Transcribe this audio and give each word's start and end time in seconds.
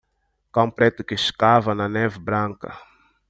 Cão 0.51 0.67
preto 0.71 1.03
que 1.03 1.13
escava 1.13 1.75
na 1.75 1.87
neve 1.87 2.17
branca. 2.17 2.75